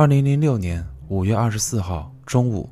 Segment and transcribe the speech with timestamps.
[0.00, 2.70] 二零零六年五月二十四号中午，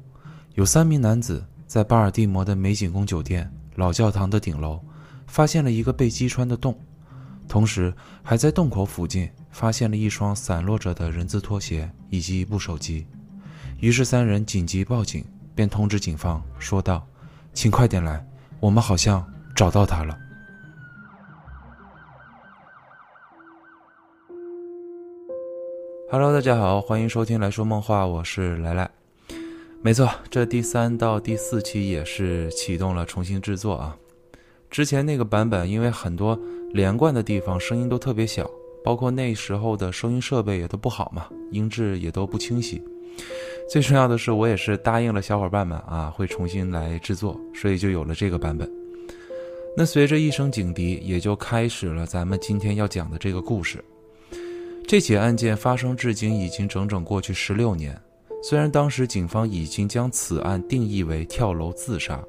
[0.55, 4.81] 有三名男子在巴尔的摩的美景宫酒店老教堂的顶楼，
[5.27, 6.75] 发现了一个被击穿的洞，
[7.47, 13.07] 同时还在洞口附近发现了一双散落着的人字拖鞋以及一部手机。
[13.79, 15.23] 于是三人紧急报警，
[15.55, 17.07] 便通知警方说道
[17.53, 18.27] ：“请快点来，
[18.59, 19.23] 我们好像
[19.55, 20.19] 找到他了。”
[26.11, 28.91] Hello，大家好，欢迎收听来说梦话，我是来来。
[29.83, 33.95] 没错，这第三到第四期也是启动了重新制作啊。
[34.71, 36.39] 之前那个版本因为很多
[36.73, 38.51] 连贯的地方声音都特别小，
[38.83, 42.83] 包括那时候的收音设备也都不好嘛，音质也都不清晰。
[43.71, 48.67] 最重要的是，我也是答应了小伙伴们啊，会重新来制作，所以就有了这个版本。
[49.77, 53.85] 那随着一声警笛，也就开始了咱们今天要讲的这个故事。
[54.89, 57.95] 这起案件发生至今已经整整过去十六年，
[58.43, 62.25] 虽然当时警方已经将此案定义为跳楼自杀，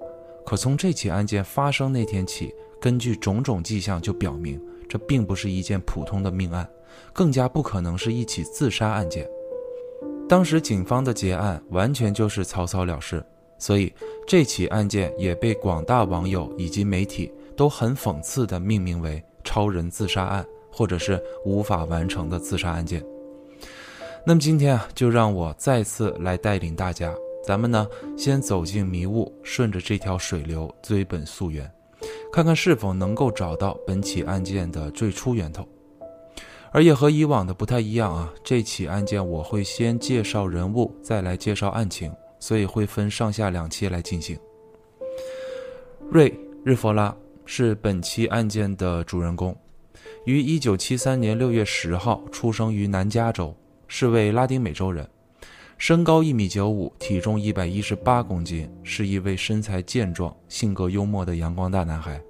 [0.45, 6.69] 可从这起案件发生那天起，根据种种迹象就表明，这并不是一件普通的命案，
[7.13, 9.25] 更加不可能是一起自杀案件。
[10.27, 13.25] 当时警方的结案完全就是草草了事，
[13.57, 13.89] 所以
[14.27, 20.45] 这起案件也被广大网友以及媒体都很讽刺地命名为“超人自杀案”。
[20.71, 23.03] 或者是无法完成的自杀案件。
[24.25, 31.71] 那么今天啊，就让我再次来带领大家，咱们呢先走进迷雾，顺着这条水流追本溯源，
[32.31, 35.67] 看看是否能够找到本起案件的最初源头。
[36.71, 44.37] 而也和以往的不太一样啊，这起案件我会先介绍人物，再来介绍案情，所以会分上下两期来进行。
[46.11, 46.31] 瑞
[46.63, 49.55] 日佛拉是本期案件的主人公。
[50.25, 53.55] 于一九七三年六月十号出生于南加州，
[53.87, 55.07] 是位拉丁美洲人，
[55.77, 62.21] 身高一米九五，体重一百一十八公斤，是一位身材健壮、性格幽默的阳光大男孩。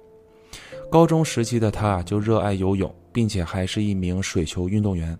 [0.88, 5.18] 高中时期的他就热爱游泳，并且还是一名水球运动员。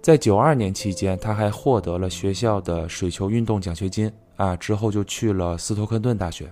[0.00, 6.50] 在九二年期间，他还获得了学校的水球运动奖学金啊，之后就去了斯托克顿大学。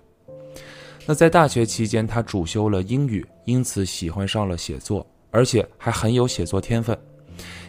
[1.06, 5.06] 那在大学期间，他主修了英语，因此喜欢上了写作。
[5.31, 6.98] 而且还很有写作天分，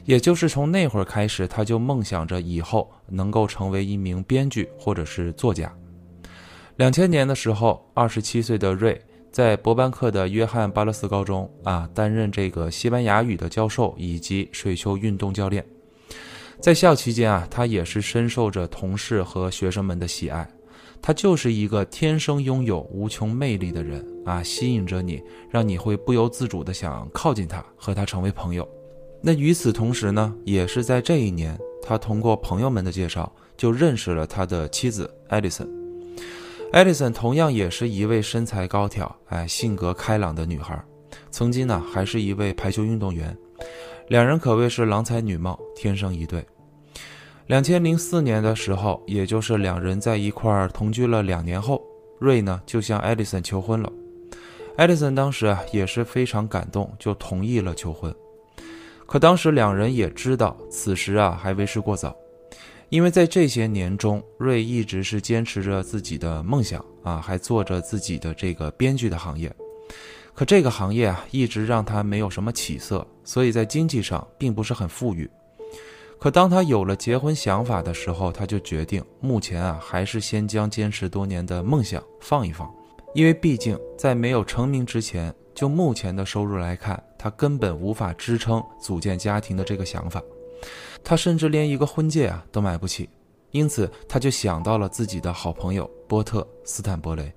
[0.06, 5.74] 也就是从那会儿开始，他就梦想着以后能够成为一名编剧或者是作家。
[6.78, 9.02] 两千年的时候，二十七岁的瑞
[9.32, 15.66] 在伯班克的约翰巴勒斯高中啊担任这个西班牙语的教授以及水球运动教练。
[16.60, 20.48] 在校期间啊，他也是深受着同事和学生们的喜爱。
[21.02, 28.68] 他就是一个天生拥有无穷魅力的人啊，吸引着你，让你会不由自主的想靠近他，和他成为朋友。
[29.22, 35.68] 那与此同时呢，也是在这一年，他通过朋友们的介绍，就认识了他的妻子艾丽森。
[36.74, 40.78] 艾丽森同样也是一位身材高挑、哎，性格开朗的女孩，
[41.32, 43.36] 曾经呢还是一位排球运动员，
[44.10, 46.46] 两人可谓是郎才女貌，天生一对。
[47.48, 51.82] 两千零四年的时候，也就是两人在一块儿同居了两年后，
[52.20, 53.90] 瑞呢就向艾丽森求婚了。
[54.76, 58.14] 艾迪森当时啊也是非常感动，就同意了求婚。
[59.06, 62.14] 可当时两人也知道，此时啊还为时过早，
[62.90, 69.50] 因为在这些年中，瑞一直是坚持着自己的梦想啊，还做着自己的这个编剧的行业。
[70.34, 75.28] 可这个行业啊一直让他没有什么起色，所以在经济上并不是很富裕。
[76.20, 82.70] 可当他有了结婚想法的时候，他就决定，目前啊，还是先将坚持多年的梦想放一放，
[83.14, 90.22] 因为毕竟在没有成名之前，就目前的收入来看，他根本无法支撑组建家庭的这个想法，
[91.04, 93.08] 他甚至连一个婚戒啊都买不起，
[93.52, 97.32] 因此他就想到了自己的好朋友波特斯坦伯雷。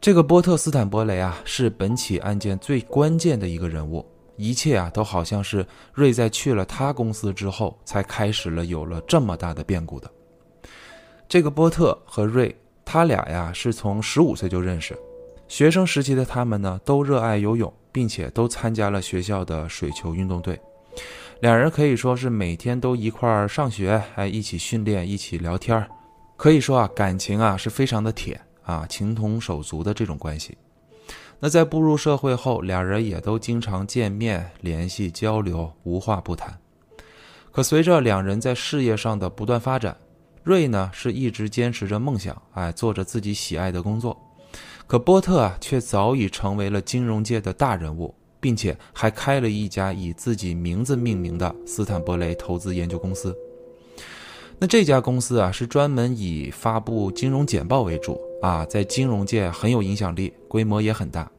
[0.00, 4.04] 这个波特斯坦伯雷啊，是本起案件最关键的一个人物。
[4.38, 10.10] 一切啊，都好像是瑞在去了他公司之后，才开始了有了这么大的变故的。
[11.28, 14.96] 这个波特和瑞，他俩呀是从十五岁就认识，
[15.48, 20.58] 学生时期的他们呢都热爱游泳，并且都参加了学校的水球运动队。
[21.40, 25.84] 两人可以说是每天都一块儿上学，还一起训练，一起聊天
[26.36, 30.56] 可以说啊，感情啊是非常的铁啊，情同手足的这种关系。
[31.40, 36.58] 那在步入社会后，俩人也都经常见面、联系、交流，无话不谈。
[37.52, 39.96] 可随着两人在事业上的不断发展，
[40.42, 44.16] 瑞呢是一直坚持着梦想，哎，做着自己喜爱的工作。
[44.86, 53.36] 可波特啊，却早已成为了金融界的大人物，并且还开了一家以自己名字命名的斯坦伯雷投资研究公司。
[54.58, 61.30] 那这家公司啊，是专门以发布金融简报为主啊，在金融界很有影响力，规模也很大。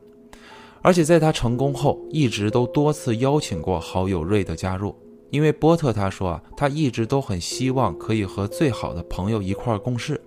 [0.81, 4.95] 而且在他成功后，一直都多次邀请过好友瑞的加入，
[5.29, 10.19] 因为波特他说啊，他一直都很希望可以和最好的朋友一块共事。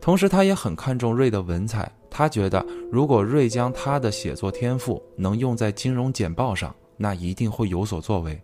[0.00, 8.40] 同时，他也很看重瑞的文采，他觉得如果瑞将他的写作天赋能用在金融简报上，那一定会有所作为。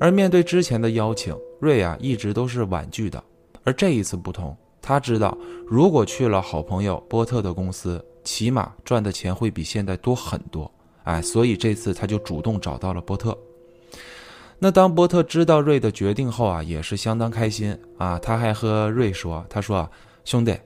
[0.00, 3.22] 而面对之前的邀请，瑞啊一直都是婉拒的。
[3.64, 4.56] 而这一次不同，
[4.88, 5.36] 他知道
[5.66, 10.70] 如果去了好朋友波特的公司，起码赚的钱会比现在多很多。
[11.04, 13.36] 哎，所以这次他就主动找到了波特。
[14.58, 18.18] 那当波特知道瑞的决定后啊，也是相当开心啊。
[18.18, 19.86] 他还和瑞说：“他说，
[20.24, 20.58] 兄弟，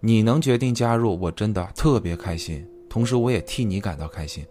[0.00, 2.66] 你能决定加入，我真的特别开心。
[2.88, 4.42] 同时，我也替你感到开心。”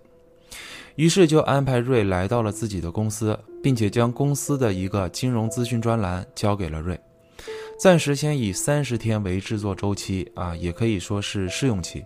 [0.98, 6.98] 于是就安排瑞来到了自己的公司，并且将公司的一个金融资讯专栏交给了瑞，
[7.77, 12.04] 暂时先以三十天为制作周期啊，也可以说是试用期。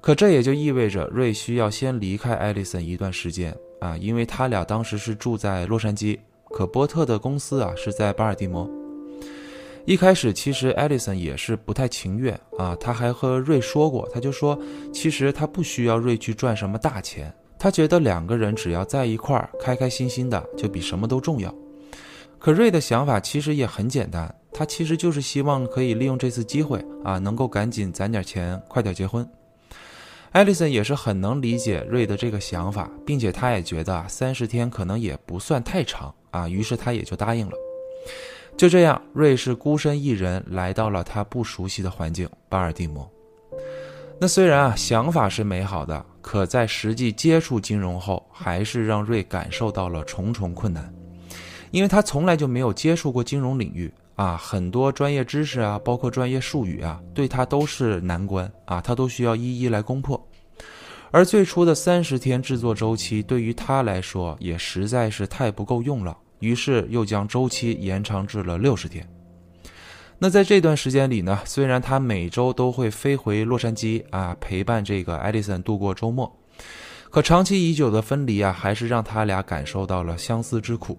[0.00, 6.18] 可这也就意味着瑞需要先离开艾丽森一段时间啊，因为他俩当时是住在洛杉矶，
[6.50, 8.68] 可波特的公司啊是在巴尔的摩。
[9.84, 14.58] 一开始其实艾丽森也是不太情愿啊，他还和瑞说过，他就说
[14.92, 17.32] 其实他不需要瑞去赚什么大钱。
[17.58, 21.54] 他觉得两个人只要在一块儿，开开心心的，就比什么都重要。
[22.38, 29.28] 可瑞的想法其实也很简单，他其实就是希望可以利用这次机会啊，能够赶紧攒点钱，快点结婚。
[30.32, 37.52] 艾丽森也是很能理解瑞的这个想法，并且他也觉得三十天可能也不算太长啊，于是他也就答应了。
[38.56, 43.10] 就这样，瑞是孤身一人来到了他不熟悉的环境巴尔的摩。
[44.20, 46.06] 那虽然啊，想法是美好的。
[46.22, 50.92] 可在实际接触金融后，还是让瑞感受到了重重困难，
[51.70, 60.22] 因为他从来就没有接触过金融领域啊，很多专业知识啊，包括专业术语啊，对他都是难关啊，他都需要一一来攻破。
[61.10, 69.08] 而最初的三十天制作周期对于他来说也实在是太不够用了，于是又将周期延长至了六十天。
[70.18, 76.30] 那在这段时间里呢，虽然他每周都会飞回洛杉矶啊，陪伴这个艾丽森度过周末，
[77.08, 80.98] 可长期已久的分离啊，还是让他俩感受到了相思之苦。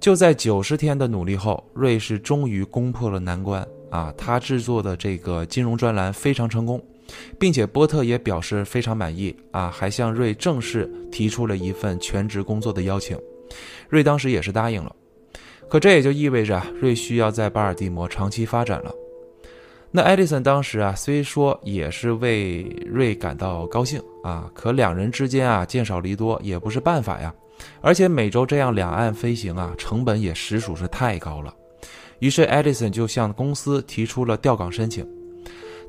[0.00, 4.12] 就在九十天的努力后，瑞士终于攻破了难关啊！
[4.16, 6.82] 他制作的这个金融专栏非常成功，
[7.38, 13.14] 并且波特也表示非常满意啊，还向瑞正式提出了一份全职工作的邀请。
[13.90, 14.96] 瑞当时也是答应了。
[15.68, 18.90] 可这也就意味着瑞需要在巴尔的摩长期发展了。
[19.90, 27.34] 那艾迪森当时啊，虽说也是为瑞感到高兴啊，可两人之间啊，见少离多也不是办法呀。
[27.80, 31.54] 而且每周这样两岸飞行啊，成本也实属是太高了。
[32.18, 35.06] 于是爱迪森就向公司提出了调岗申请。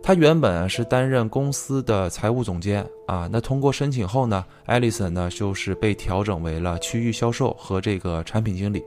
[0.04, 8.84] 他原本是担任公司的财务总监啊，那通过申请后呢，爱迪森呢就是被调整为了区域销售和这个产品经理。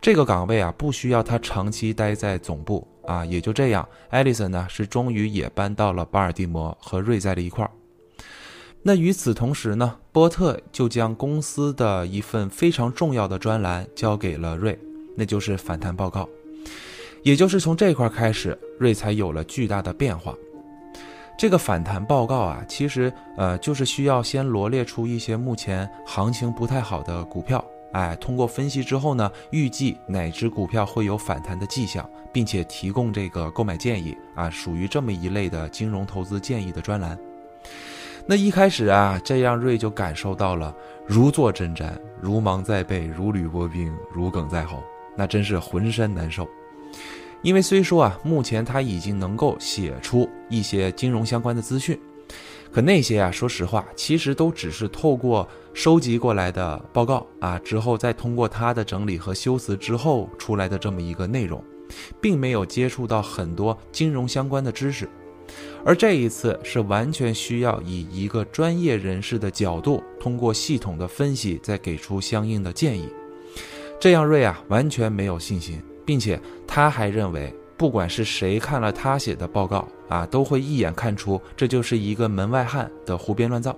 [0.00, 7.70] 这个岗位啊，不需要他长期待在总部啊，也就这样，爱丽森呢是终于也搬到了巴尔的摩，和瑞在了一块儿。
[8.84, 14.76] 那与此同时呢，波特就将公司的一份非常重要的专栏交给了瑞，
[15.16, 16.28] 那就是反弹报告。
[17.22, 20.34] 也就是从这块开始，瑞才有了巨大的变化。
[21.38, 27.64] 这个反弹报告啊，其实呃就是需要先罗列出一些目前行情不太好的股票。
[27.92, 37.16] 哎，通过分析之后呢，预计哪只股票会有反弹的迹象，并且提供这个购买建议啊，属于这么一类的金融投资建议的专栏。
[38.24, 40.74] 那一开始啊，这样瑞就感受到了
[41.06, 44.82] 如坐针毡，如芒在背，如履薄冰，如鲠在喉，
[45.16, 46.48] 那真是浑身难受。
[47.42, 51.98] 因为虽说啊，目前他已经能够写出一些金融相关的资讯。
[52.70, 61.62] 可那些啊，说实话，其实都只是透过收集过来的报告啊，之后再通过他的整理和修辞之后出来的这么一个内容，
[62.20, 65.06] 并没有接触到很多金融相关的知识。
[65.84, 73.08] 而这一次是完全需要以一个专业人士的角度，通过系统的分析，再给出相应的建议。
[74.00, 77.54] 这样瑞啊完全没有信心，并且他还认为。
[77.74, 83.76] 不管是谁看了他写的报告啊，都会一眼看出这就是一个门外汉的胡编乱造。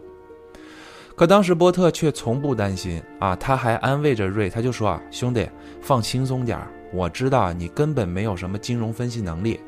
[1.16, 5.48] 可当时波特却从不担心啊，他还安慰着瑞，他就说啊，兄弟，
[5.80, 9.58] 放轻松点儿，我知道你根本没有什么金融分析能力，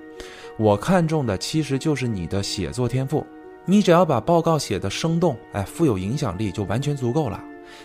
[0.58, 3.26] 我看中的其实就是你的写作天赋，
[3.66, 7.42] 你只要把报告写得生动，哎，富有影响力就完全足够了。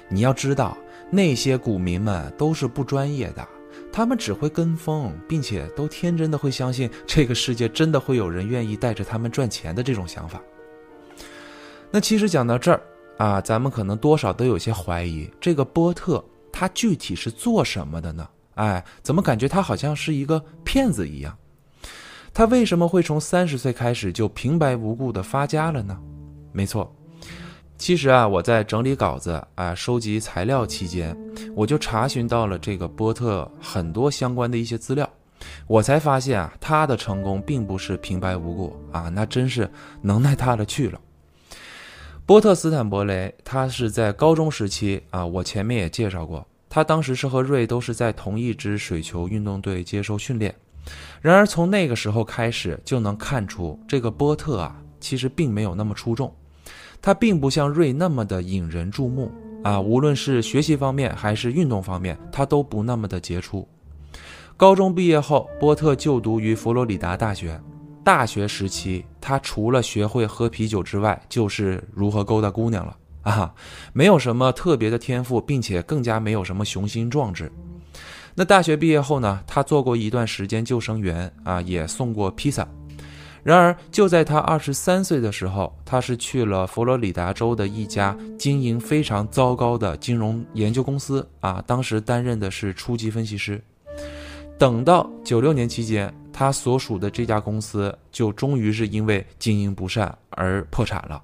[0.08, 0.78] 你要知道，
[1.10, 3.46] 那些股民们都是不专业的。
[3.92, 10.42] 他们只会跟风，并且都天真的会相信这个世界真的会有人愿意带着他们赚钱的这种想法。
[11.90, 12.82] 那其实讲到这儿
[13.18, 16.24] 啊，咱们可能多少都有些怀疑，这个波特
[16.54, 18.25] 他具体是做什么的呢？
[18.56, 21.38] 哎，怎么感觉他好像是一个骗子一样？
[22.34, 25.98] 他为什么会从三十岁开始就平白无故的发家了呢？
[26.52, 26.94] 没错。
[27.78, 31.18] 其实啊，我在整理稿子啊、收集材料期间，
[31.56, 35.10] 我就查询到了这个波特很多相关的一些资料，
[35.66, 39.70] 我才发现啊，他的成功并不是平白无故啊，那真是
[40.02, 41.02] 能耐大了去了。
[42.26, 50.54] 波特斯坦伯雷，他是在高中时期啊，我前面也介绍过，他当时是和瑞都是在同一支水球运动队接受训练。
[51.22, 56.34] 然而从那个时候开始，就能看出这个波特啊，其实并没有那么出众。
[57.02, 59.32] 他并不像瑞那么的引人注目
[59.64, 63.68] 啊，无论是学习方面还是运动方面，他都不那么的杰出。
[64.56, 67.60] 高中毕业后，波特就读于佛罗里达大学。
[68.04, 73.54] 大学时期，他除了学会喝啤酒之外，就是如何勾搭姑娘了啊，
[73.94, 77.52] 没有什么特别的天赋，并且更加没有什么雄心壮志。
[78.36, 82.68] 那大学毕业后呢，他做过一段时间救生员啊，也送过披萨。
[83.44, 93.60] 然而，就在他二十三岁的时候，他是去了佛罗里达州的一家经营非常糟糕的金融研究公司啊，当时担任的是初级分析师。
[94.60, 101.20] 等到九六年期间，他所属的这家公司就终于是因为经营不善而破产了。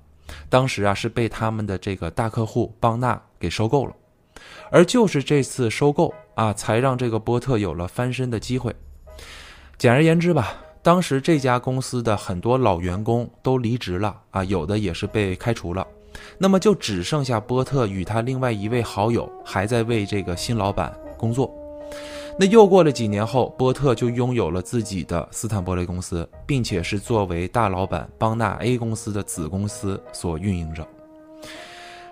[0.50, 3.94] 当时啊，是被他们的这个大客户邦纳给收购了。
[4.72, 8.76] 而就是这次收购啊，才让这个波特有了翻身的机会。
[9.78, 10.64] 简而言之吧。
[10.84, 15.86] 当时这家公司的很多老员工都离职了啊，有的也是被开除了，
[16.38, 21.54] 那么就只剩下波特与他另外一位好友还在为这个新老板工作。
[22.40, 30.88] 那又过了几年后，波特就拥有了自己的斯坦伯雷公司，并且是作为大老板邦纳 A 公司的子公司所运营着。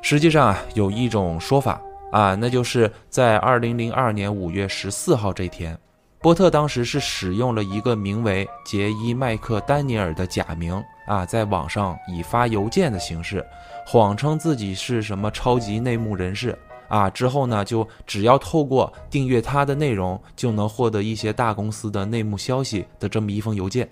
[0.02, 1.82] 实际上啊，有一种说法
[2.16, 5.78] 啊，那就是在二零零二年五月十四号这天。
[6.22, 13.46] 波特当时是使用了一个名为杰伊·麦克丹尼尔的假名啊，在网上以发邮件的形式，
[13.86, 16.58] 谎称自己是什么超级内幕人士
[16.88, 17.10] 啊。
[17.10, 23.90] 之后呢，就只要透过订阅他的内容，就能获得一些大公司的内幕消息的这么一封邮件，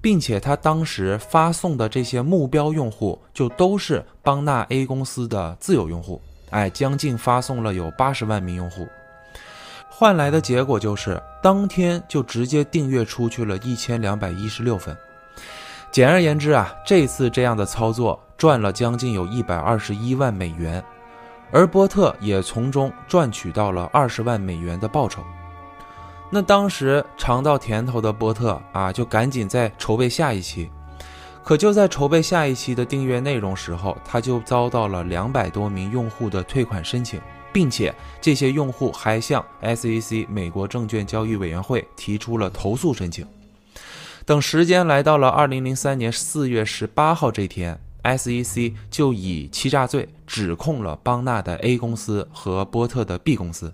[0.00, 8.88] 并且他当时发送的这些目标用户，就都是邦纳 A 公司的自有用户，哎，将近发送了有八十万名用户。
[9.88, 14.96] 换来的结果就是，当天就直接订阅出去了一千两百一十六份。
[15.90, 20.84] 简而言之啊，这次这样的操作赚了将近有一百二十一万美元，
[21.50, 25.22] 而波特也从中赚取到了二十万美元的报酬。
[26.30, 30.70] 那当时尝到甜头的波特啊，就赶紧在筹备下一期。
[31.46, 37.20] 可就在筹备下一期的订阅内容时候，他就遭到了两百多名用户的退款申请。
[37.52, 43.26] 并且这些用户还向 SEC 美国证券交易委员会提出了投诉申请。
[44.26, 53.72] 等时间来到了二零零三年四月十八号这天，SEC 就以欺诈罪指控了邦纳的 A 公司和波特的 B 公司。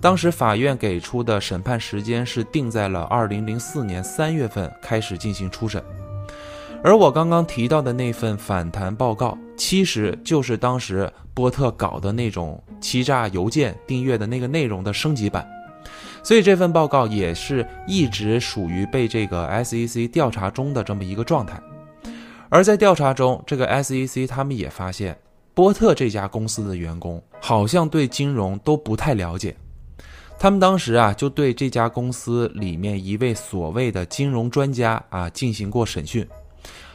[0.00, 5.82] 当时法院给出的审判时间是定在了二零零四年三月份开始进行初审。
[6.84, 15.48] 而我刚刚提到的那份反弹报告，其实就是当时波特搞的那种欺诈邮件订阅的那个内容的升级版，
[16.24, 21.62] 所以这份报告也是一直属于被这个 SEC 调查中的这么一个状态。
[22.48, 25.16] 而在调查中，这个 SEC 他们也发现，
[25.54, 29.54] 波特这家公司的员工好像对金融都不太了解，
[30.36, 36.26] 他们当时啊就对这家公司里面一位所谓的金融专家啊进行过审讯。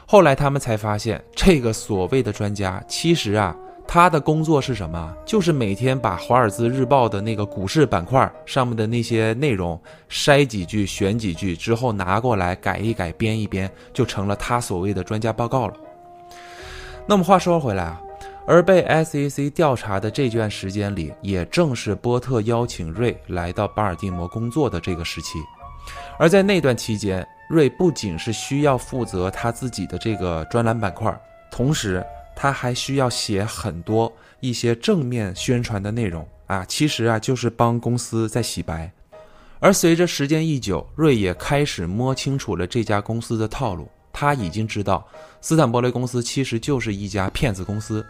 [0.10, 3.54] 后来他们才发现，这个所谓的专家，其实啊，
[3.86, 5.14] 他的工作是什么？
[5.26, 9.78] 就是每天把《华尔兹日报》的那个股市板块上面的那些内容
[10.10, 15.74] 筛几句、选几句之后拿过来改一改、编一编，就成了他所谓的专家报告了。
[17.06, 18.02] 那么话说回来啊，
[18.46, 25.38] 而被 SEC 调查的这段时间里，也正是波特邀请瑞来到巴尔的摩工作的这个时期，
[26.18, 27.28] 而在那段期间。
[27.50, 31.18] 瑞不仅是需要负责他自己的这个专栏板块，
[31.50, 36.28] 同时他还需要写很多一些正面宣传的内容。
[36.48, 38.90] 啊，其实啊就是帮公司在洗白。
[39.60, 45.06] 而随着时间一久，瑞也开始摸清楚了这家公司的套路，他已经知道
[45.42, 48.06] 斯坦伯雷公司其实就是一家骗子公司，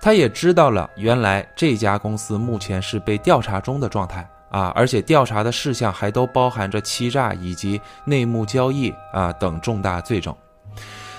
[0.00, 10.34] 他也知道了原来这家公司目前是被调查中的状态啊，而且调查的事项还都包含着欺诈以及内幕交易啊等重大罪证。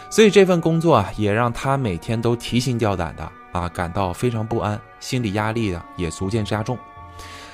[0.10, 6.77] 所以这份工作啊，也让他每天都提心吊胆的啊，感到非常不安，心理压力啊也逐渐加重，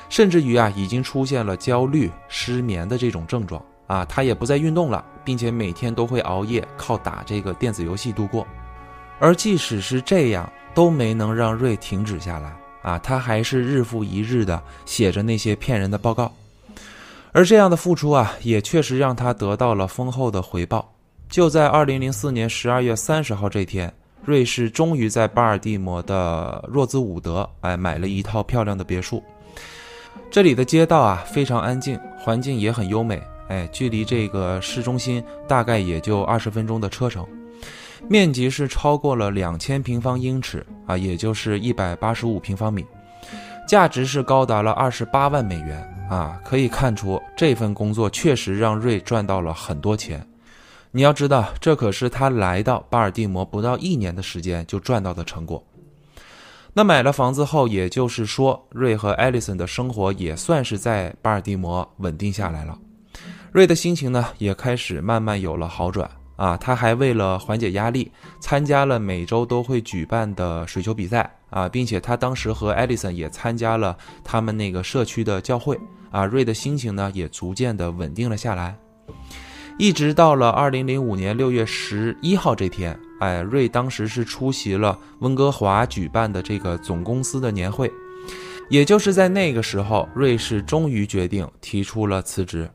[0.07, 4.05] 甚至于啊，已经出现了焦虑、失眠的这种症状啊。
[4.05, 8.45] 他也不再运动了，并且每天都会熬夜，靠打这个电子游戏度过。
[9.19, 12.53] 而即使是这样，都没能让瑞停止下来
[12.83, 16.31] 啊，他还是日复一日的写着那些骗人的报告。
[17.31, 20.93] 而这样的付出啊，也确实让他得到了丰厚的回报。
[21.27, 23.91] 就在二零零四年十二月三十号这天，
[24.23, 29.23] 瑞士终于在巴尔的摩的若兹伍德，哎，买了一套漂亮的别墅。
[30.29, 37.25] 这里的街道啊非常安静，环境也很优美，哎，距离这个市中心大概也就二十分钟的车程，
[38.07, 42.85] 面积是超过了两千平方英尺啊，也就是一百八十五平方米，
[43.67, 50.25] 价值是高达了二十八万美元啊，可以看出这份工作确实让瑞赚到了很多钱。
[50.91, 55.63] 你要知道，这可是他来到巴尔的摩不到一年的时间就赚到的成果。
[56.73, 62.77] 那买了房子后，也就是说，瑞和艾丽森的生活也算是在巴尔的摩稳定下来了。
[63.51, 66.09] 瑞的心情呢，也开始慢慢有了好转
[66.43, 66.57] 啊。
[66.57, 75.79] 他还为了缓解压力，参加了每周都会举办的水球比赛啊，并且他当时和艾丽森也参加了他们那个社区的教会
[76.11, 76.25] 啊。
[76.25, 78.75] 瑞的心情呢，也逐渐的稳定了下来。
[79.79, 87.91] 一直到了二零零五年六月十一号这天，哎，瑞当时是出席了温哥华举办的这个总公司的年会，
[88.69, 92.69] 也就是在那个时候，瑞士终于决定提出了辞职。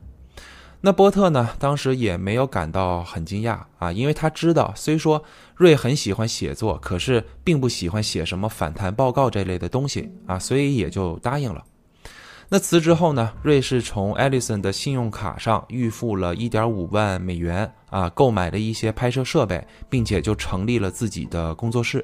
[0.81, 5.21] 那波特呢，当时也没有感到很惊讶啊，因为他知道，虽说
[5.55, 11.65] 瑞很喜欢写作，可是并不喜欢写什么反弹报告这类的东西啊，所以也就答应了。
[12.51, 13.33] 那辞职后呢？
[13.43, 22.03] 瑞士从艾利森的信用卡上预付了一点五万美元啊，购买了一些拍摄设备，并且就成立了自己的工作室。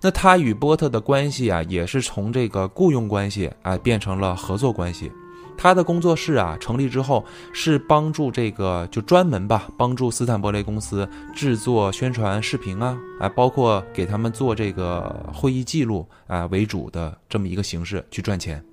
[0.00, 5.10] 那他与波特的关系啊，也是从这个雇佣关系啊变成了合作关系。
[5.58, 18.64] 他的工作室啊成立之后，是帮助这个就专门吧，帮助斯坦伯雷公司制作宣传视频啊，啊，包括给他们做这个会议记录啊为主的这么一个形式去赚钱。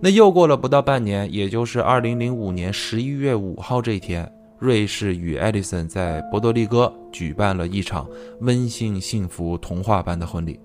[0.00, 8.08] 那又过了不到半年，也就是二零零五年十一月五号这一天，瑞士与艾丽森在波多利哥举办了一场
[8.42, 10.60] 温馨、幸福、童话般的婚礼。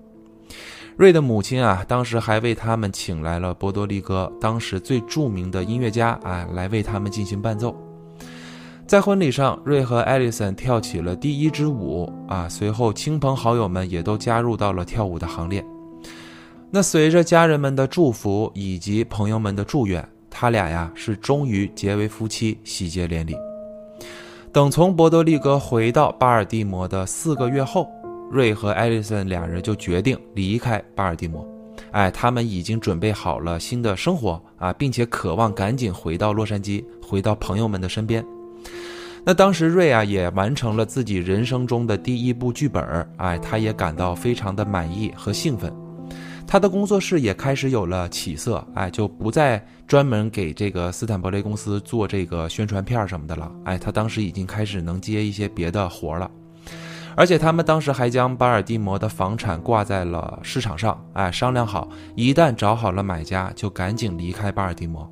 [0.96, 7.74] 瑞的母亲啊，当时还为他们请来了波多黎各当时最著名的音乐家啊，来为他们进行伴奏。
[8.86, 15.64] 在婚礼上，瑞和艾丽森跳起了第一支舞啊，随后亲朋好友们也都加入到了跳舞的行列。
[16.70, 23.34] 那随着家人们的祝福以及朋友们的祝愿，他俩呀是终于结为夫妻，喜结连理。
[24.52, 27.88] 等从博多利格回到巴尔的摩的四个月后，
[28.34, 31.48] 瑞和艾丽森两人就决定离开巴尔的摩。
[31.92, 38.24] 哎，他们已经准备好了新的生活啊，并且渴望赶紧回到洛杉矶，回到朋友们的身边。
[39.24, 45.72] 那当时瑞啊也完成了自己人生中的第一部剧本哎，他也感到非常的满意和兴奋。
[46.46, 56.30] 他的工作室也开始有了起色，哎，就不再专门给这个斯坦伯雷公司做这个宣传片什么的了，哎，他当时已经开始能接一些别的活了，
[57.16, 65.08] 而且他们当时还将巴尔的摩的房产挂在了市场上，哎，商量好，一旦找好了买家，就赶紧离开巴尔的摩。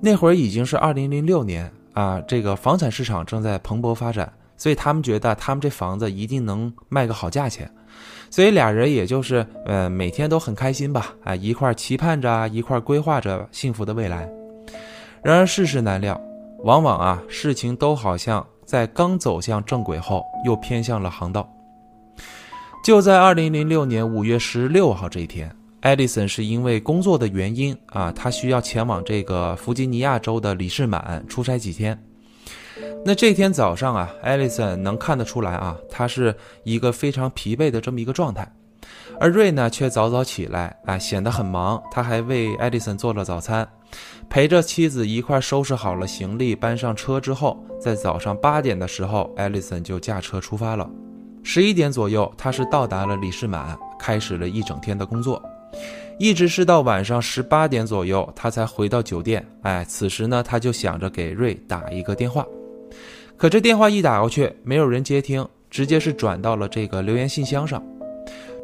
[0.00, 7.70] 那会儿已经是二零零六年啊，这个房产市场正在蓬勃发展，所以他们觉得他们这房子一定能卖个好价钱。
[8.28, 14.28] 所以俩人也就是，呃，每天都很开心吧，哎，一块期盼着，一块规划着幸福的未来。
[15.22, 16.20] 然而世事难料，
[16.64, 21.46] 往往啊，事情都好像在刚走向正轨后，又偏向了航道。
[22.82, 32.02] 就在二零零六年五月十六号这一天，艾丽森是因为工作的原因啊，他需要前往这个弗吉尼亚州的里士满出差几天。
[33.04, 38.50] 那这天早上啊，艾丽森能看得出来啊，他是一个非常疲惫的这么一个状态，
[39.20, 41.78] 而瑞呢却早早起来啊，显得很忙。
[41.90, 43.68] 他还为艾丽森做了早餐，
[44.28, 50.88] 陪着妻子一块收拾好了行李，搬上车之后，在早上八点的时候，艾丽森就驾车出发了。
[51.42, 55.42] 十一点左右，他是到达了李士满，开始了一整天的工作，
[56.18, 59.44] 一直是到晚上十八点左右，他才回到酒店。
[59.62, 62.46] 哎，此时呢，他就想着给瑞打一个电话。
[63.36, 67.82] 可这电话一打过去，没有人接听，直接是转到了这个留言信箱上。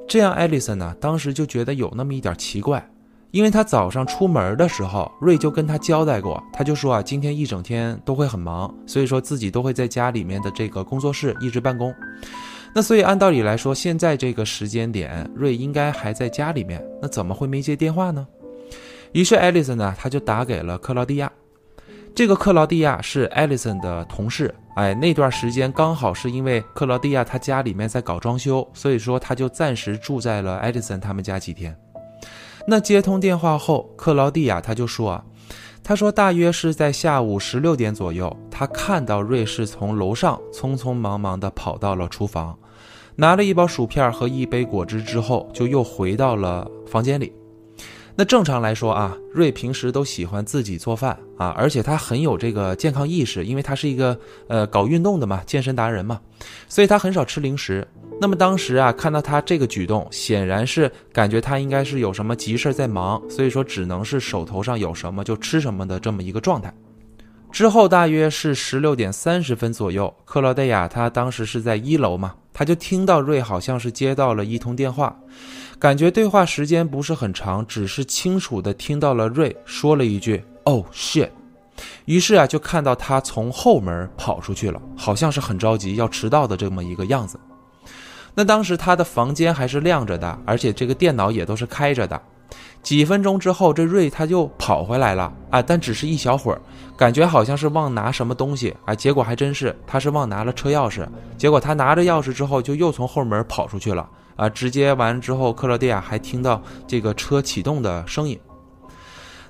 [0.06, 2.88] 这样，艾丽森呢，当时就觉得有那么一点奇怪，
[3.30, 11.94] 因为他早上出门的时候，瑞就跟他交代过，他就说啊，今天一整天都会很忙，所以说自己都会在家里面的这个工作室一直办公。
[12.74, 18.26] 那所以按道理来说，现在这个时间点，瑞应该还在家里面，那怎么会没接电话呢？
[19.12, 21.30] 于是艾丽森呢，他就打给了克劳蒂亚。
[22.14, 31.76] 这个克劳蒂亚是艾丽森的同事，哎，那段时间刚好是因为克劳蒂亚他家里面在搞装修，所以说他就暂时住在了艾丽森他们家几天。
[32.70, 35.24] 那接通电话后，克劳蒂亚他就说啊，
[35.82, 42.58] 他说大约是在下午十六点左右，他看到瑞士从楼上匆匆忙忙地跑到了厨房，
[43.16, 47.32] 拿了一包薯片和一杯果汁之后，就又回到了房间里。
[48.14, 56.20] 那正常来说啊，瑞平时都喜欢自己做饭啊，而且他很有这个健康意识，因为他是一个呃搞运动的嘛，健身达人嘛，
[56.68, 57.88] 所以他很少吃零食。
[58.20, 66.74] 那么当时啊，看到他这个举动，显然是感觉他应该是有什么急事在忙，所以说只能是手头上有什么就吃什么的这么一个状态。
[67.52, 75.16] 之后大约是十六点三十分左右，克劳黛亚她当时是在一楼嘛，她就听到瑞好像是接到了一通电话。
[75.78, 81.30] 感觉对话时间不是很长，只是清楚的听到了瑞说了一句 “Oh shit”，
[82.04, 87.38] 于是啊就看到他从后门跑出去了，好像是很着急要迟到的这么一个样子。
[88.34, 92.20] 那当时他的房间还是亮着的，而且这个电脑也都是开着的。
[92.82, 96.60] 几分钟之后，这瑞他就跑回来了啊，但只是一小会儿，
[96.96, 104.08] 感觉好像是忘拿什么东西啊，结果还真是他是忘拿了车钥匙，结果他拿着钥匙之后就又从后门跑出去了。
[104.38, 104.48] 啊！
[104.48, 108.38] 直接完之后，克罗地亚还听到这个车启动的声音。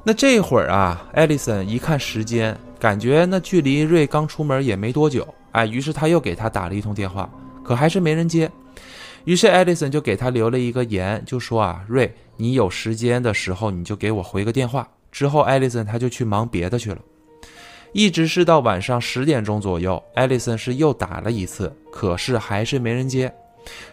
[0.03, 7.29] 那这会儿啊，艾丽森一看时间，感觉那距离瑞刚出门也没多久，哎，于是他又给他打了一通电话，
[7.63, 8.51] 可还是没人接。
[9.25, 14.89] 于是艾丽森就给他留了一个言，就说啊，瑞，你有时间的时候你就给我回个电话。
[15.11, 16.99] 之后艾丽森他就去忙别的去了，
[17.93, 23.33] 一直是到晚上十点钟左右，艾丽森是又打了一次，可是还是没人接。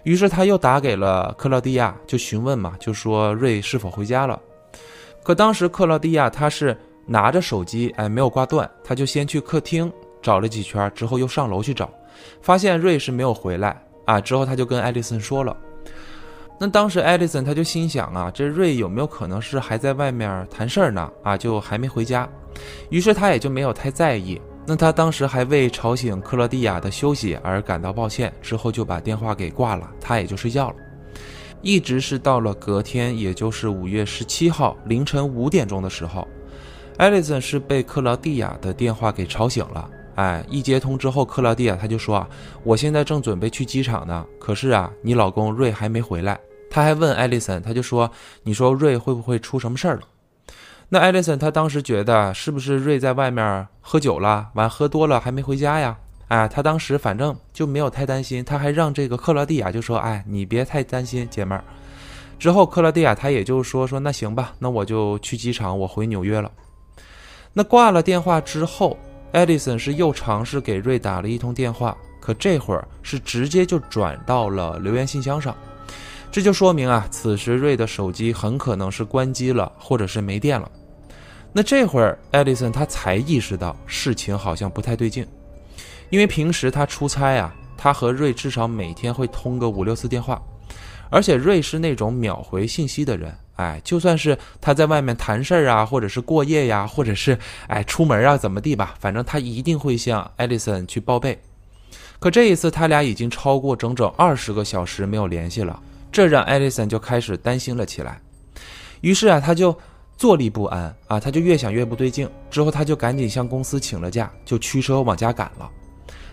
[0.03, 4.39] 于是他又打给了克劳迪亚，就询问嘛，就说瑞是否回家了。
[5.23, 11.91] 可当时克劳迪亚他是拿着手机，哎，没有挂断，他就先去客厅找了几圈，之后又上楼去找，
[12.41, 14.21] 发现瑞是没有回来啊。
[14.21, 15.55] 之后他就跟艾丽森说了。
[16.57, 21.11] 那当时艾丽森他就心想啊，这瑞有没有可能是还在外面谈事儿呢？
[21.21, 22.27] 啊，就还没回家。
[22.89, 24.41] 于是他也就没有太在意。
[24.65, 30.75] 那他当时还为吵醒克罗地亚的休息而感到抱歉，之后就把电话给挂了，他也就睡觉了。
[31.61, 36.27] 一直是到了隔天，也就是五月十七号凌晨五点钟的时候，
[36.97, 39.89] 艾丽森是被克劳蒂亚的电话给吵醒了。
[40.15, 42.27] 哎，一接通之后，克劳蒂亚他就说啊，
[42.63, 46.39] 我现在正准备去机场呢，可是啊，你老公瑞还没回来。
[46.69, 48.09] 他还问艾丽森，他就说，
[48.43, 50.01] 你说瑞会不会出什么事儿了？
[50.89, 55.97] 那艾丽森她当时觉得是不是瑞在外面喝酒了，完喝多了还没回家呀？
[56.27, 61.63] 哎，他当时反正就没有太担心，他还让这个克劳蒂亚就说：“哎，你别太担心，姐妹儿。”
[62.39, 66.51] 之后克劳蒂亚他也就说说那行吧，那我就去机场，我回纽约了。
[67.53, 68.97] 那挂了电话之后，
[69.31, 75.55] 艾丽森是又尝试给瑞打了一通电话，可这会儿是直接就转到了留言信箱上。
[76.31, 80.69] 这就说明啊，此时瑞的手机很可能是关机了，或者是没电了。
[81.51, 85.25] 那这会儿，艾丽森他才意识到事情好像不太对劲，
[86.09, 90.41] 因为平时他出差啊，他和瑞至少每天会通个五六次电话，
[91.09, 93.33] 而且瑞是那种秒回信息的人。
[93.55, 97.37] 哎，就算是他在外面谈事儿啊，或者是过夜呀，或者是
[97.67, 101.39] 哎出门啊怎么地吧，反正他一定会向艾丽森去报备。
[102.19, 105.79] 可这一次，他俩已经超过整整二十个小时没有联系了。
[106.11, 108.21] 这让艾丽森就开始担心了起来，
[109.01, 109.77] 于是啊，他就
[110.17, 112.29] 坐立不安啊，他就越想越不对劲。
[112.49, 115.69] 之后他就赶紧向公司请了假，就驱车往家赶了。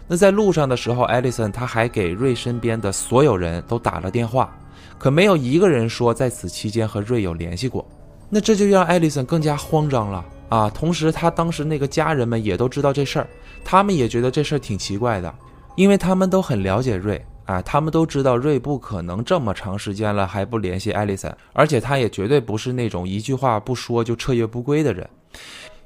[0.07, 4.57] 那在路上的时候，艾丽森他还给瑞身边的所有人都打了电话，
[5.03, 7.85] 可没有一个人说在此期间和瑞有联系过。
[8.31, 10.71] 那这就让艾丽森更加慌张了啊！
[10.71, 13.27] 同时，他当时那个家人们也都知道这事儿，
[13.65, 15.35] 他们也觉得这事儿挺奇怪的，
[15.75, 17.21] 因为他们都很了解瑞。
[17.47, 25.05] 啊，他们都知道瑞不可能这么长时间了还不联系艾丽森，而且他也绝对不是那种一句话不说就彻夜不归的人。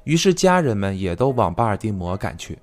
[0.03, 2.55] 于是家人们也都往巴尔的摩赶去。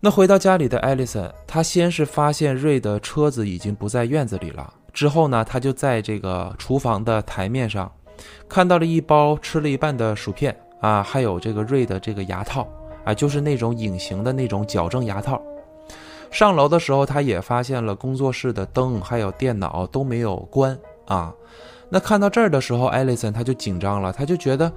[0.00, 7.92] 那回到家里的艾丽森，她先是发现瑞的车子已经不在院子里了，之后呢，他就在这个厨房的台面上
[8.48, 12.66] 看到了一包吃了一半的薯片啊，还有这个瑞的这个牙套
[13.04, 15.38] 啊，就是那种隐形的那种矫正牙套。
[16.30, 21.30] 上楼的时候，他也发现了工作室的灯还有电脑都没有关啊。
[21.90, 24.72] 那看到这儿的时候，艾丽森他就紧张了，他就觉得。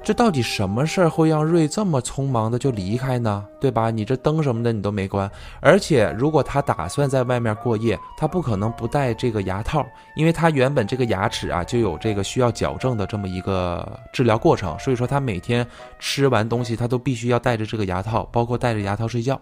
[0.00, 3.44] 这到底什么事儿会让瑞这么匆忙的就离开呢？
[3.60, 3.90] 对吧？
[3.90, 5.30] 你这灯什么的你都没关，
[5.60, 9.84] 而且如果他打算在外面过夜，他不可能不戴这个牙套，
[10.16, 15.66] 因为他原本这个牙齿啊就有这个需要矫正的这么一个治疗过程，所以说他每天
[15.98, 19.38] 吃完东西他都必须要戴着这个牙套，包括戴着牙套睡觉。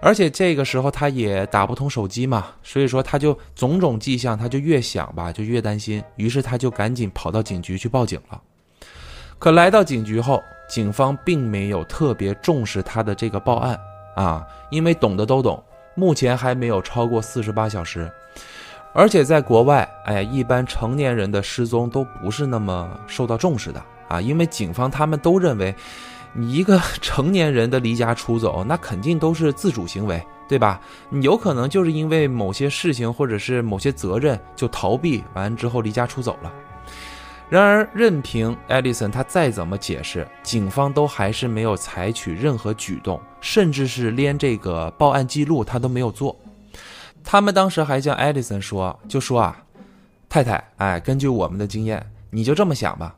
[0.00, 8.38] 而且这个时候他也打不通手机嘛，所以说他就种种迹象，他就越想吧就越担心，于是他就赶紧跑到警局去报警了。
[9.42, 13.76] 可来到警局后，警方并没有特别重视他的这个报案
[14.14, 15.60] 啊，因为懂的都懂，
[15.96, 18.08] 目前还没有超过四十八小时，
[18.92, 25.74] 而且在国外，哎，一般成年人的失踪都不是那么受到重视的啊，因为警方他们都认为，
[26.32, 30.80] 你一个成年人的离家出走， 那肯定都是自主行为，对吧？
[31.08, 36.52] 你有可能就是因为某些事情或者是某些责任就逃避完之后离家出走了。
[37.52, 46.34] 然而，任凭艾丽森他再怎么解释，警方都还是没有采取任何举动，甚至是连这个报案记录他都没有做。
[47.22, 49.62] 他们当时还向艾丽森说：“就说啊，
[50.30, 53.14] 太太，哎，根据我们的经验，你就这么想吧，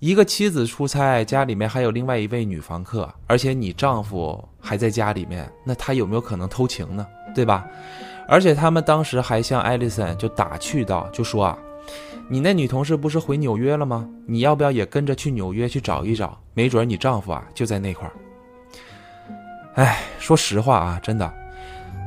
[0.00, 7.06] 一个妻子出差，家里面还有另外一位女房客，而且你丈夫还在家里面，那他有没有可能偷情呢？
[7.34, 7.66] 对吧？
[8.28, 11.58] 而且他们当时还向艾丽森就打趣道，就说啊。”
[12.28, 14.08] 你那女同事不是回纽约了吗？
[14.26, 16.40] 你要不要也跟着去纽约去找一找？
[16.54, 18.12] 没准你丈夫啊就在那块儿。
[19.74, 21.32] 哎，说实话啊，真的，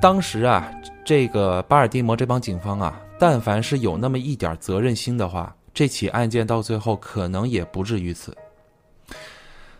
[0.01, 0.71] 当时啊，
[1.03, 8.35] 这个巴尔的摩这帮警方啊，但凡是有那么一点责任心的话，这起案件到最后可能也不至于此。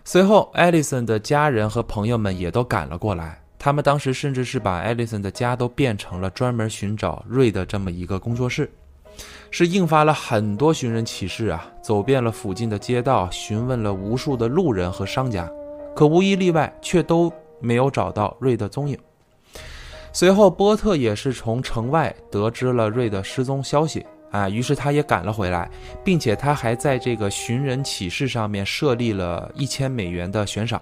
[0.04, 8.71] 随后，艾丽森的家人和朋友们也都赶了过来，他们当时甚至是把艾丽森的家都变成了专门寻找瑞的这么一个工作室。
[9.51, 15.49] 是印发了很多寻人启事啊，走遍了附近的街道，询问了无数的路人和商家，
[15.95, 18.97] 可无一例外，却都没有找到瑞的踪影。
[20.12, 25.69] 随后，波特也是从城外得知了瑞的失踪消息啊，于是他也赶了回来，
[26.04, 30.82] 并且他还在这个寻人启事上面设立了一千美元的悬赏，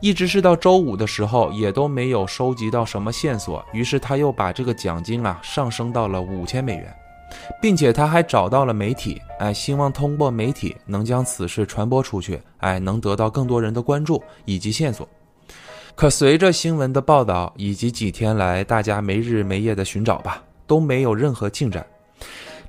[0.00, 6.94] 一直是到周五的时候，也都没有收集到什么线索，于是他又把这个奖金啊上升到了五千美元。
[7.60, 15.08] 并且他还找到了媒体，哎，希望通过媒体能将此事传播出去，哎，能得到更多人的关注以及线索。
[15.94, 21.84] 可随着新闻的报道以及几天来大家没日没夜的寻找吧，都没有任何进展，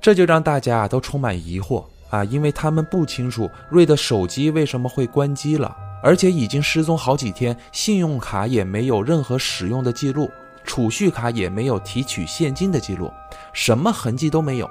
[0.00, 10.30] 这就让大家都充满疑惑啊，因为他们不清楚瑞的手机为什么会关机了，而且已经失踪好几天，信用卡也没有任何使用的记录。
[10.64, 13.12] 储蓄卡也没有提取现金的记录，
[13.52, 14.70] 什么痕迹都没有。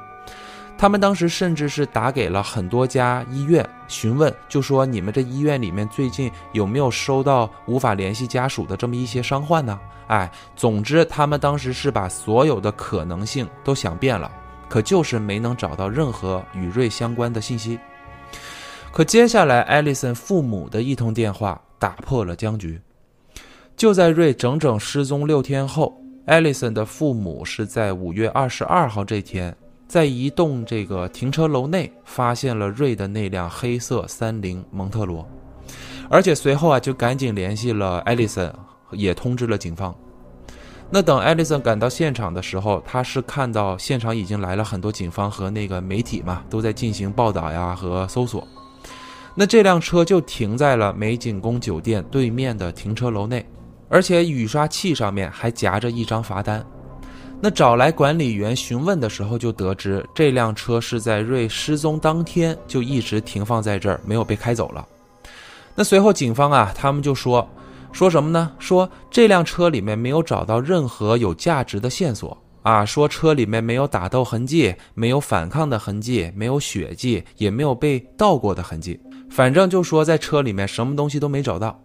[0.75, 9.79] 他们当时甚至是打给了很多家医院询问，就说你们这医院里面最近有没有收到无法联系家属的这么一些伤患呢？
[10.07, 14.29] 哎，总之他们当时是把所有的可能性都想遍了，
[14.67, 17.79] 可就是没能找到任何与瑞相关的信息。
[18.91, 22.81] 可接下来，艾丽森父母的一通电话打破了僵局。
[23.75, 29.53] 就在瑞整整失踪六天后，艾丽森的父母是在五月二十二号这天，
[29.87, 35.27] 在一栋这个停车楼内发现了瑞的那辆黑色三菱蒙特罗，
[36.09, 38.53] 而且随后啊就赶紧联系了艾丽森，
[38.91, 39.93] 也通知了警方。
[40.89, 48.47] 那等艾丽森赶到现场的时候，他是看到现场已经来了很多警方和那个媒体嘛，都在进行报道呀和搜索。
[49.35, 53.43] 那这辆车就停在了美景宫酒店对面的停车楼内。
[53.93, 56.65] 而且雨刷器上面还夹着一张罚单，
[57.39, 64.83] 那找来管理员询问的时候，就得知这辆车是在瑞失踪当天就一直停放在这儿，没有被开走了。
[65.75, 67.47] 那随后警方啊，他们就说
[67.91, 68.51] 说什么呢？
[68.57, 81.79] 说这辆车里面没有找到任何有价值的线索啊，说车里面没有打斗痕迹，没有反抗的痕迹，没有血迹，也没有被盗过的痕迹，反正就说在车里面什么东西都没找到。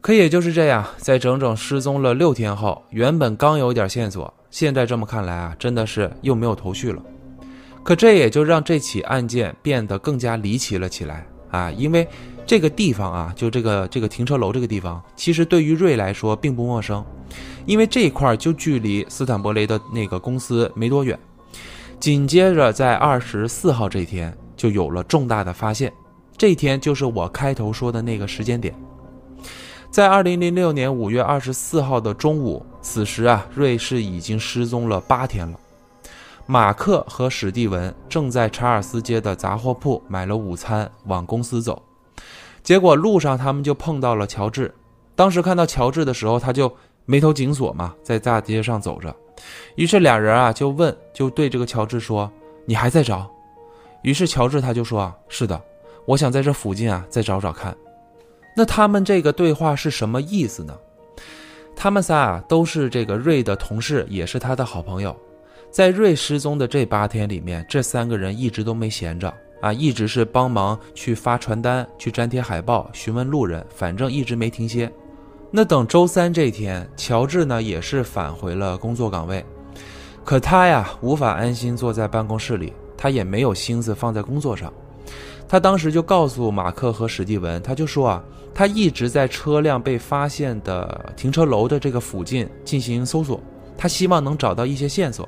[0.00, 7.02] 可也就是这样，在整整失踪了六天后，原本刚有点线索，现在这么看来啊，真的是又没有头绪了。
[7.82, 11.70] 可这也就让这起案件变得更加离奇了起来啊！
[11.72, 12.06] 因为
[12.46, 17.04] 这个地方啊，就这个这个停车楼这个地方，其实对于瑞来说并不陌生，
[17.66, 21.18] 因为这一块就距离斯坦伯雷的那个公司没多远。
[21.98, 25.92] 紧接着在二十四号这天，就有了重大的发现，
[26.36, 28.74] 这天就是我开头说的那个时间点。
[29.90, 35.58] 在二零零六年五月二十四号的中午，此时啊，瑞士已经失踪了八天了。
[36.46, 41.82] 马克和史蒂文正在查尔斯街的杂货铺买了午餐，往公司走。
[42.62, 44.72] 结果路上他们就碰到了乔治。
[45.16, 46.70] 当时看到乔治的时候，他就
[47.06, 49.14] 眉头紧锁嘛，在大街上走着。
[49.74, 52.30] 于是俩人啊就问，就对这个乔治说
[52.66, 53.28] ：“你还在找？”
[54.02, 55.60] 于是乔治他就说：“啊，是的，
[56.04, 57.74] 我想在这附近啊再找找看。”
[58.58, 60.76] 那他们这个对话是什么意思呢？
[61.76, 65.16] 他们仨啊都是这个瑞的同事，也是他的好朋友。
[65.70, 74.92] 在瑞失踪的这八天里面，这三个人一直都没闲着啊，一直是帮忙去发传单、去粘贴海报、询问路人，反正一直没停歇。
[75.52, 79.46] 那等周三这天，乔治呢也是返回了工作岗位，
[80.24, 84.72] 可他呀无法安心坐在办公室里，他也没有心思放在工作上。
[85.48, 88.22] 他当时就告诉马克和史蒂文，他就说啊，
[88.54, 93.40] 他一直在车辆被发现的停车楼的这个附近进行搜索，
[93.76, 95.26] 他希望能找到一些线索。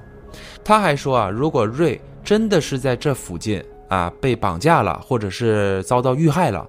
[0.63, 6.69] 他还说啊，如果瑞真的是在这附近啊被绑架了，或者是遭到遇害了，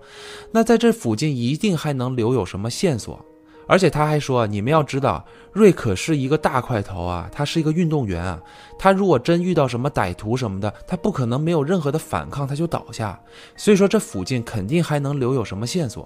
[0.50, 3.24] 那在这附近一定还能留有什么线索。
[3.72, 8.38] 而且他还说：“你们要知道，瑞可是一个大块头啊，他是一个运动员啊。
[8.78, 13.18] 他如果真遇到什么歹徒什么的，他不可能没有任何的反抗他就倒下。
[13.56, 16.06] 所以说，这附近肯定还能留有什么线索。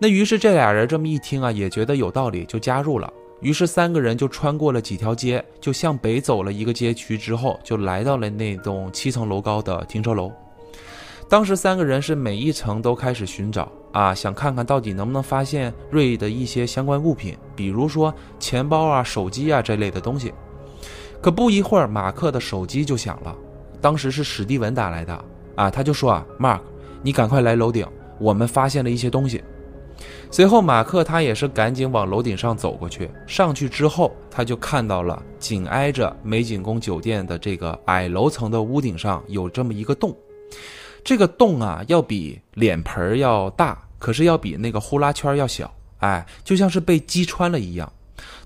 [0.00, 3.08] 那于是这俩人这么一听啊，也觉得有道理，就加入了。
[3.40, 10.32] 于是三个人就穿过了几条街，就向北走了一个街区之后，就来到了那栋七层楼高的停车楼。
[11.28, 20.34] 当时三个人是每一层都开始寻找。”啊，想看看到底能不能发现瑞的一些相关物品，比如说钱包啊、手机啊这类的东西。
[21.22, 23.32] 可不一会儿，马克的手机就响了，
[23.80, 25.24] 当时是史蒂文打来的。
[25.54, 26.58] 啊，他就说啊，Mark，
[27.02, 27.86] 你赶快来楼顶，
[28.18, 29.40] 我们发现了一些东西。
[30.28, 33.08] 随后，马克他也是赶紧往楼顶上走过去。
[33.28, 40.12] 上去之后，他就看到了紧挨着美景宫酒店的这个矮楼层的屋顶上有这么一个洞。
[41.04, 43.83] 这个洞啊，要比脸盆要大。
[44.04, 47.90] 可是要比那个呼啦圈要小，哎，就像是被击穿了一样。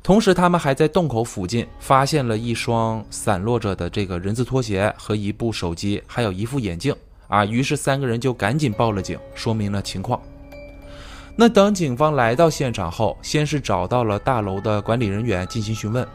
[0.04, 6.94] 同时，他们还在洞口附近发现了一双散落着的这个人字拖鞋和一部手机，还有一副眼镜
[7.26, 7.44] 啊。
[7.44, 10.22] 于是三个人就赶紧报了警，说明了情况。
[11.34, 16.06] 那等警方来到现场后，先是找到了大楼的管理人员进行询问。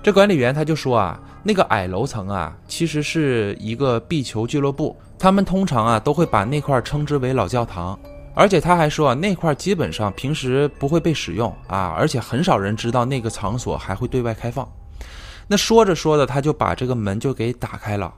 [0.00, 7.98] 这管理员他就说啊，那个矮楼层啊，其实是一个壁球俱乐部，他们通常啊都会把那块称之为老教堂。
[8.40, 14.66] 而且他还说啊，那块基本上平时不会被使用啊，而且很少人知道那个场所还会对外开放。
[15.46, 18.14] 那说着说着，他就把这个门就给打开了。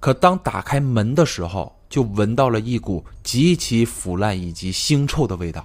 [0.00, 5.64] 可当打开门的时候，就闻到了一股极其腐烂以及腥臭的味道。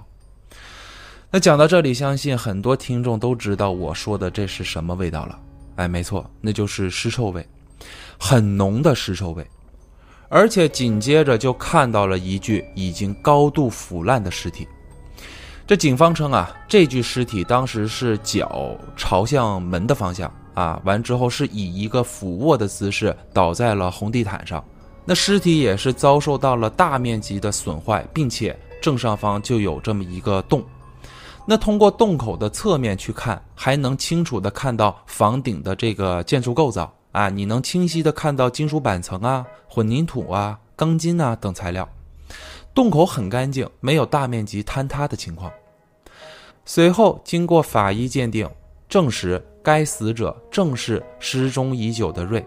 [1.32, 5.36] 那讲到这里，相信很多听众都知道我说的这是什么味道了。
[5.74, 7.44] 哎，没错，那就是尸臭味，
[8.20, 9.44] 很浓的尸臭味。
[10.28, 14.66] 而且紧接着就看到了一具已经高度腐烂的尸体。
[15.66, 24.64] 这警方称啊，这具尸体当时是脚朝向门的方向啊，完之后是以一个俯卧的姿势倒在了红地毯上。
[25.04, 30.64] 那尸体也是遭受到了大面积的损坏，并且正上方就有这么一个洞。
[31.44, 36.92] 那通过洞口的侧面去看，还能清楚的看到房顶的这个建筑构造。
[37.16, 41.88] 啊，你能清晰的看到金属板层啊、混凝土啊、钢筋啊等材料，
[42.74, 45.50] 洞口很干净，没有大面积坍塌的情况。
[46.66, 48.46] 随后经过法医鉴定，
[48.86, 52.44] 证实该死者正是失踪已久的瑞，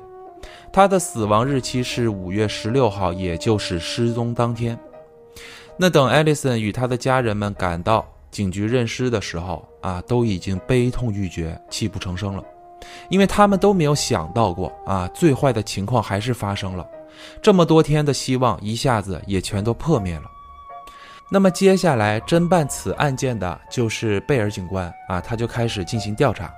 [0.72, 4.78] 他的死亡日期是五月十六号，也就是失踪当天。
[5.78, 12.44] 那等艾丽森与他的家人们赶到警局认尸的时候啊，都已经悲痛欲绝，泣不成声了。
[13.10, 16.88] 因为他们都没有想到过啊，最坏的情况还是发生了，
[17.42, 20.24] 这么多天的希望一下子也全都破灭了。
[21.32, 26.52] 那么接下来侦办此案件的就是贝尔警官啊，他就开始进行调查。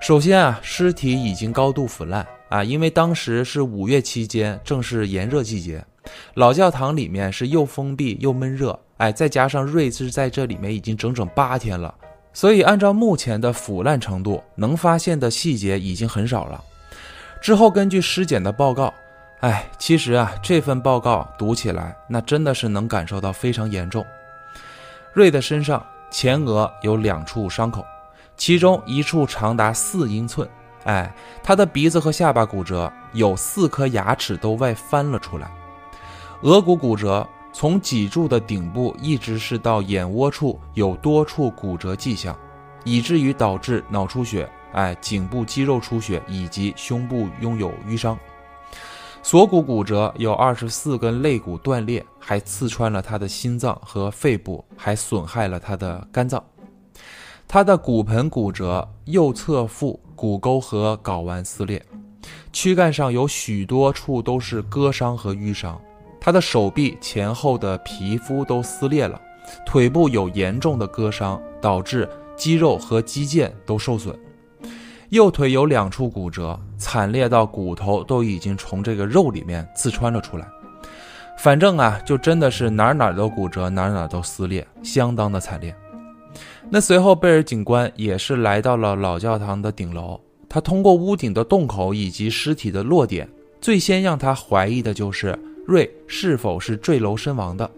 [0.00, 5.84] 首先啊，尸体已经高度腐烂啊，因为当时是五月期间，正是炎热季节，
[6.34, 11.94] 老教堂里面是又封闭又闷热，哎，再加上瑞兹在这里面已经整整八天了。
[12.36, 16.62] 所以，按照目前的腐烂程度，能发现的细节已经很少了。
[17.40, 18.92] 之后根据尸检的报告，
[19.40, 24.04] 哎，其实啊，这份报告读起来，那真的是能感受到非常严重。
[25.14, 27.82] 瑞的身上前额有两处伤口，
[28.36, 30.46] 其中一处长达四英寸，
[30.84, 31.10] 哎，
[31.42, 35.50] 他的鼻子和下巴骨折，有四颗牙齿都外翻了出来，
[36.42, 37.26] 额骨骨折。
[37.58, 42.38] 从脊柱的顶部一直是到眼窝处有多处骨折迹象，
[42.84, 48.18] 以至于导致脑出血哎，颈部肌肉出血以及胸部拥有淤伤。
[49.22, 56.44] 锁骨骨折，有二十四根肋骨断裂，还刺穿了他的心脏和肺部，还损害了他的肝脏。
[57.48, 61.82] 他的骨盆骨折，右侧腹骨沟和睾丸撕裂，
[62.52, 65.80] 躯干上有许多处都是割伤和淤伤。
[66.26, 69.20] 他的手臂前后的皮肤都撕裂了，
[69.64, 74.12] 腿部有严重的割伤，导致肌肉和肌腱都受损。
[75.10, 80.48] 右腿有两处骨折，惨烈到骨头都已经从这个肉里面刺穿了出来。
[81.38, 85.72] 反正啊，就真的是哪哪都骨折，哪哪都撕裂，相当的惨烈。
[86.68, 90.20] 那随后，贝尔警官也是来到了老教堂的顶楼。
[90.48, 93.28] 他通过屋顶的洞口以及尸体的落点，
[93.60, 97.70] 最先让他怀疑的就是瑞是否是坠楼身亡的。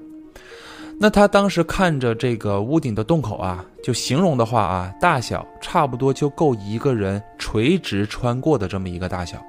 [1.01, 9.41] 那他当时看着这个屋顶的洞口啊，就形容的话啊，大小差不多就够一个人垂直穿过的这么一个大小。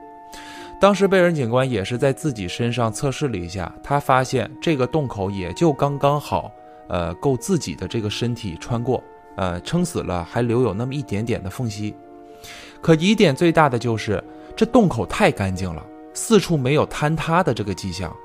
[0.80, 6.52] 当时贝尔警官也是在自己身上测试了一下，他发现这个洞口也就刚刚好，
[6.88, 9.04] 呃，够自己的这个身体穿过，
[9.36, 11.96] 呃，撑死了还留有那么一点点的缝隙。
[12.80, 14.24] 可疑点最大的就是
[14.56, 15.84] 这洞口太干净了，
[16.14, 18.16] 四处没有坍塌的这个迹象。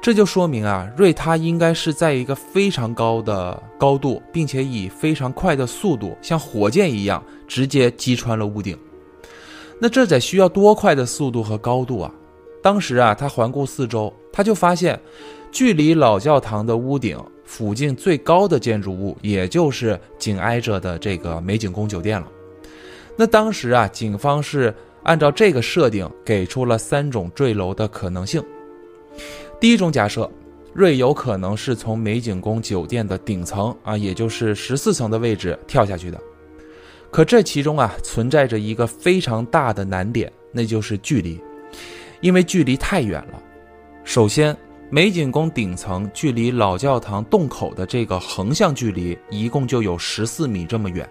[0.00, 8.76] 这就说明啊，瑞他应该是在一个非常高的高度，并且以非常快的速度，像火箭一样直接击穿了屋顶。
[9.80, 12.12] 那这得需要多快的速度和高度啊？
[12.62, 14.98] 当时啊，他环顾四周，他就发现，
[15.50, 22.28] 距离老教堂的屋顶附近最高的建筑物，也就是紧挨着的这个美景宫酒店了。
[23.16, 28.42] 那当时啊，警方是按照这个设定，给出了三种坠楼的可能性。
[29.64, 30.30] 第一种假设，
[30.74, 36.20] 瑞有可能是从美景宫酒店的顶层啊，也就是十四层的位置跳下去的。
[37.10, 41.40] 可这其中啊，存在着一个非常大的难点，那就是距离，
[42.20, 43.42] 因为距离太远了。
[44.04, 44.54] 首先，
[44.90, 51.08] 美景宫顶层距离老教堂洞口的这个横向距离一共就有十四米这么远。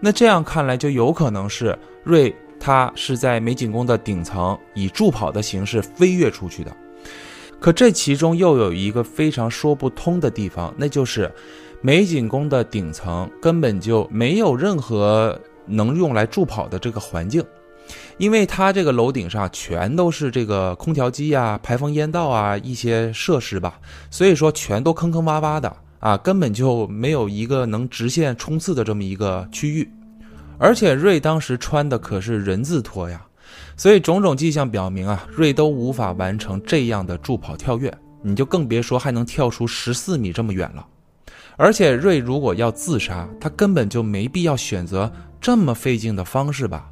[0.00, 6.74] 那这样看来，就有可能是瑞他是在美景宫的顶层以助跑的形式飞跃出去的。
[7.60, 11.30] 可这其中又有一个非常说不通的地方，那就是
[11.82, 17.44] 美景宫的顶层根本就没有任何能用来助跑的这个环境，
[18.16, 23.78] 因为它这个楼顶上全都是这个空调机啊、排风烟道啊一些设施吧，
[24.10, 29.86] 所以说全都坑坑洼洼的啊，根本就没有一个能直线冲刺的这么一个区域，
[30.58, 33.20] 而且瑞当时穿的可是人字拖呀。
[33.76, 37.92] 所以种种迹象表明啊，瑞都无法完成这样的助跑跳跃，
[38.22, 40.86] 你就更别说还能跳出十四米这么远了。
[41.56, 46.90] 而且瑞如果要自杀，他根本就没必要选择这么费劲的方式吧。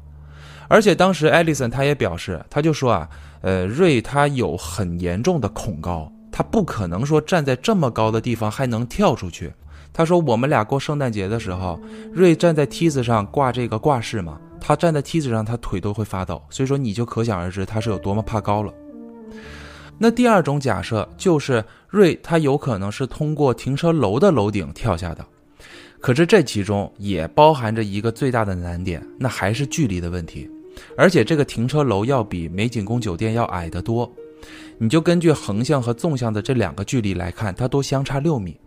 [0.67, 3.09] 而且当时艾丽森他也表示，他就说啊，
[3.41, 9.51] 呃，瑞他有很严重的恐高，他不可能说站在这么高的地方还能跳出去。
[9.91, 11.79] 他说我们俩过圣诞节的时候，
[12.13, 14.39] 瑞站在梯子上挂这个挂饰嘛。
[14.59, 18.73] 他站在梯子上，他腿都会发抖，所以说你就可想而知他是有多么怕高了。
[19.97, 25.25] 那第二种假设就是瑞他有可能是通过停车楼的楼顶跳下的，
[25.99, 30.49] 可是这其中也包含着一个最大的难点，那还是距离的问题，
[30.95, 34.09] 而且这个停车楼要比美景宫酒店要矮得多，
[34.77, 38.57] 你就根据横向和纵向的这两个距离来看，它都相差六米。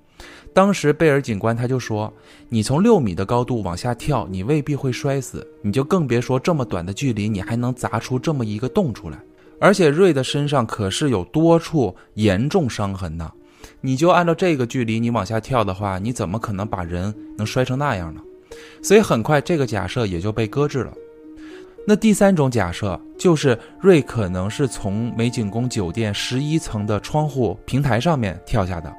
[0.54, 2.12] 当时贝尔警官他就说
[2.50, 9.18] ：“你从六米的高度往下跳，你未必会摔死，你就更别说这么短的距离，你还能砸出这么一个洞出来。
[9.58, 13.32] 而且瑞的身上可是有多处严重伤痕呢，
[13.80, 18.20] 你就按照这个距离你往下跳的话，你怎么可能把人能摔成那样呢？
[18.82, 20.92] 所以很快这个假设也就被搁置了。
[21.86, 28.92] 那第三种假设就是瑞可能是从美景宫酒店十一层的窗户平台上面跳下的。”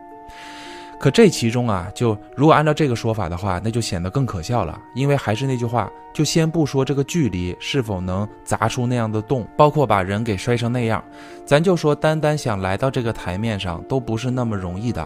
[1.03, 4.79] 可这其中啊，就如果按照这个说法的话，那就显得更可笑了。
[4.95, 11.03] 因为还是那句话，就先不说这个距离是否能砸出那样的洞，包括把人给摔成那样，
[11.45, 15.05] 咱就说单单想来到这个台面上都不是那么容易的。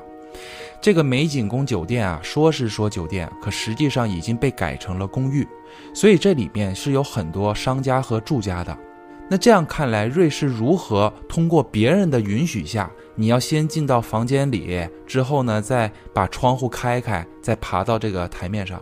[0.79, 5.47] 这个美景宫酒店啊，说是说酒店，可实际上已经被改成了公寓，
[5.95, 8.77] 所以这里面是有很多商家和住家的。
[9.29, 12.89] 那这样看来，瑞士如何通过别人的允许下？
[13.15, 18.81] 你要先进到房间里，之后呢，再把窗户开开，再爬到这个台面上。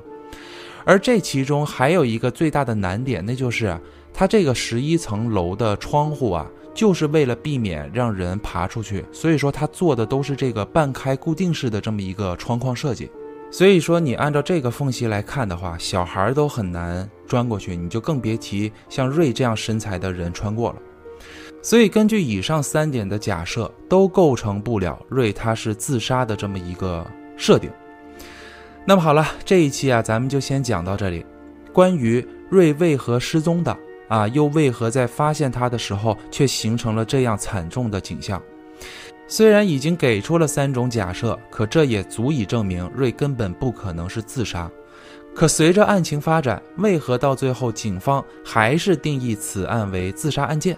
[0.83, 3.75] 而这其中还有一个最大的难点，那就是
[4.13, 13.09] 它这个十一层楼的窗户啊，就是为了避免让人爬出去，所以说它做的都是这个半开固定式的这么一个窗框设计。
[13.57, 20.75] 所以说，你按照这个缝隙来看的话，小孩都很难钻过去，你就更别提像瑞这样身材的人穿过了。
[21.61, 27.71] 所以，根据以上三点的假设，都构成不了瑞他是自杀的这么一个设定。
[28.83, 31.25] 那么好了，这一期啊，咱们就先讲到这里。
[31.71, 33.77] 关于瑞为何失踪的
[34.09, 38.43] 啊，又为何在发现他的时候却形成了这样惨重的景象？
[39.27, 44.69] 虽然已经给出了三种假设，可这也足以证明瑞根本不可能是自杀。
[45.33, 50.77] 可随着案情发展，为何到最后警方还是定义此案为自杀案件？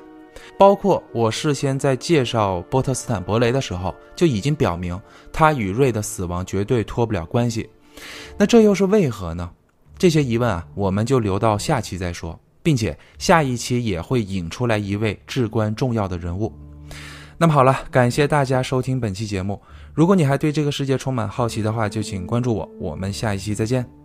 [0.58, 5.00] 包括我事先在介绍波特斯坦伯雷的时候就已经表明，
[5.32, 7.70] 他与瑞的死亡绝对脱不了关系。
[8.38, 9.50] 那这又是为何呢？
[9.98, 16.54] 这些疑问啊，我们就留到下期再说，并且下一期也会引出来一位至关重要的人物。
[17.40, 19.62] 那么好了，感谢大家收听本期节目。
[19.94, 22.70] 如果你还对这个世界充满好奇的话，就请关注我。
[22.80, 23.97] 我们下一期再见。